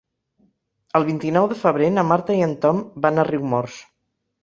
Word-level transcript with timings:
El 0.99 1.05
vint-i-nou 1.09 1.51
de 1.53 1.59
febrer 1.61 1.91
na 1.99 2.07
Marta 2.15 2.41
i 2.41 2.45
en 2.49 2.59
Tom 2.67 2.83
van 3.07 3.21
a 3.27 3.31
Riumors. 3.33 3.83